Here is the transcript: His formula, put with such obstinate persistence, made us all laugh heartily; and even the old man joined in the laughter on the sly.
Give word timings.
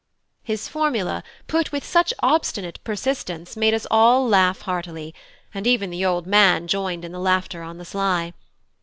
His 0.41 0.67
formula, 0.67 1.23
put 1.45 1.71
with 1.71 1.83
such 1.85 2.11
obstinate 2.23 2.79
persistence, 2.83 3.55
made 3.55 3.75
us 3.75 3.85
all 3.91 4.27
laugh 4.27 4.61
heartily; 4.61 5.13
and 5.53 5.67
even 5.67 5.91
the 5.91 6.03
old 6.05 6.25
man 6.25 6.65
joined 6.67 7.05
in 7.05 7.11
the 7.11 7.19
laughter 7.19 7.61
on 7.61 7.77
the 7.77 7.85
sly. 7.85 8.33